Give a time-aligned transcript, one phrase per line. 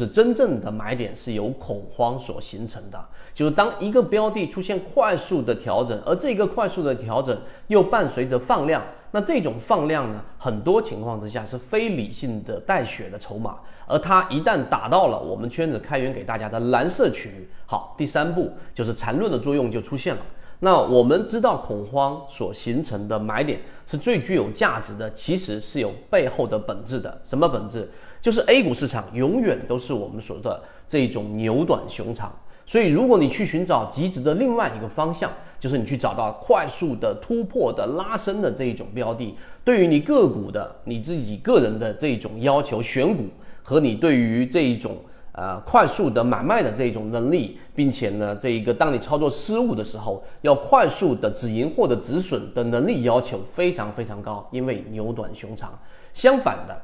[0.00, 2.98] 是真正的买点是由恐慌所形成的，
[3.34, 20.22] 就是当一个标的出现快速的调整，而这个快速的调整又伴随着放量，那这种放量呢，很多情况之下是非理性的带血的筹码，而它一旦打到了我们圈子开源给大家的蓝色区域，好，第三步就是缠论的作用就出现了。
[20.60, 27.90] 那我们知道恐慌所形成的买点是最具有价值的，其实是有背后的本质的，什么本质？
[28.20, 32.30] 就是 A 股市场永远都是我们所说的这种牛短熊长，
[32.66, 39.34] 所以如果你去寻找极值的另外一个方向，就是你去找到快速的突破的拉升的这一种标的，
[39.64, 43.24] 对于你个股的你自己个人的这种要求选股
[43.62, 44.98] 和你对于这一种
[45.32, 55.72] 呃快速的买卖的这种能力，并且呢这一个当你操作失误的时候要快速的止盈或者止损的能力要求非常非常高，因为牛短熊长。
[56.12, 56.76] 相反的。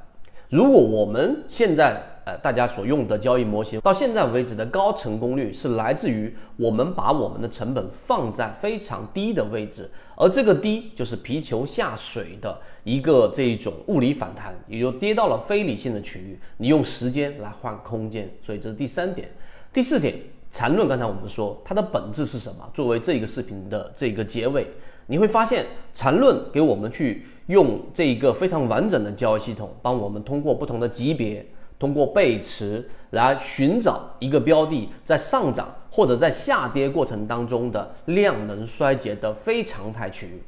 [0.48, 19.28] 如果我们现在呃大家所用的交易模型到现在为止的高成功率是来自于我们把我们的成本放在非常低的位置，而这个低就是皮球下水的一个这种物理反弹，也就跌到了非理性的区域，你用时间来换空间，所以这是第三点。
[19.72, 20.15] 第四点，
[20.50, 22.69] 缠论刚才我们说它的本质是什么？
[22.75, 24.67] 作为这个视频的这个结尾。
[25.06, 31.47] 你会发现，缠论给我们去用这一个非常完整的交易系统，帮我们通过不同的级别，
[31.78, 40.42] 通过背驰来寻找一个标的在上涨或者在下跌过程当中的量能衰竭的非常态区域。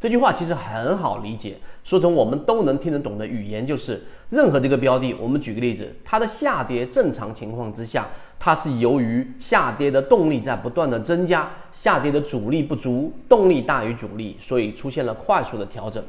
[0.00, 8.08] 这句话其实很好理解，说成我们都能听得懂的语言，就是任何这个标的，我们举个例子，它的下跌正常情况之下。
[8.44, 16.02] 它是由于下跌的动力在不断的增加，下跌的阻力不足，动力大于阻力，所以出现了快速的调整。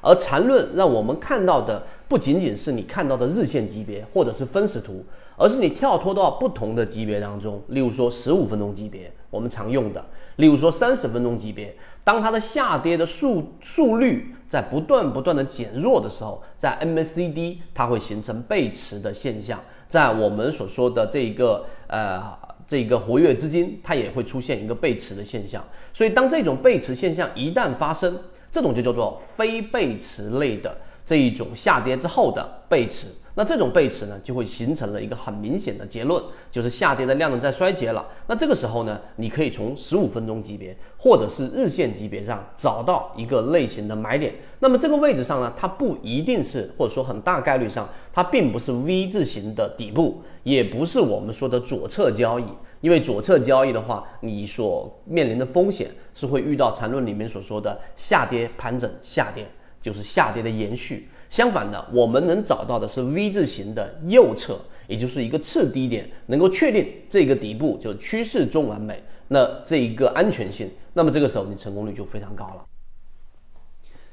[0.00, 5.04] 而缠论让我们看到的不仅仅是你看到的日线级别或者是分时图，
[5.36, 10.04] 而是你跳脱到不同的级别当中，例如说十五分钟级别我们常用的，
[10.36, 19.60] 例如说三十分钟级别，当它的下跌的速速率在不断不断的减弱的时候，在 MACD 它会形成背驰的现象。
[19.88, 22.22] 在我们所说的这一个呃
[22.66, 25.62] 这个活跃资金，它也会出现一个背驰的现象。
[25.92, 28.18] 所以当这种背驰现象一旦发生，
[28.50, 30.76] 这种就叫做非背驰类的
[31.08, 33.06] 这一种下跌之后的背驰。
[33.34, 38.04] 那这种背驰呢，就会形成了一个很明显的结论，就是下跌的量能在衰竭了。
[38.26, 44.34] 那这个时候呢，你可以从十五分钟级别或者是日线级别上找到一个类型的买点。
[44.58, 52.44] 那么这个位置上呢，它不一定是，或者说很大概率上，它并不是 V 字形的底部，也不是我们说的左侧交易。
[52.80, 59.44] 因为左侧交易的话，你所面临的风险是会遇到缠论里面所说的下跌盘整下跌，
[59.80, 61.08] 就是下跌的延续。
[61.30, 72.64] 相反的，我们能找到的是 V 字形的右侧，也就是一个次低点，能够确定这个底部就趋势中完美，那这一个安全性，那么这个时候你成功率就非常高了。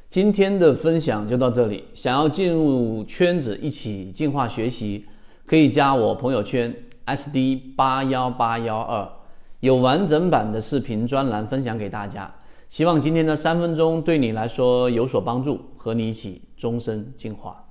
[0.10, 5.06] 今天的分享就到这里，想要进入圈子一起进化学习，
[5.46, 6.74] 可以加我朋友圈
[7.06, 9.08] SD 八幺八幺二，
[9.62, 12.34] 有完整版的视频专栏分享给大家。
[12.76, 17.65] 希望今天的三分钟对你来说有所帮助，和你一起终身进化。